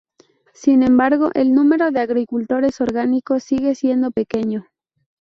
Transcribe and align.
Sin 0.55 0.81
embargo, 0.81 1.29
el 1.35 1.53
número 1.53 1.91
de 1.91 1.99
agricultores 1.99 2.81
orgánicos 2.81 3.43
sigue 3.43 3.75
siendo 3.75 4.09
pequeño. 4.09 4.65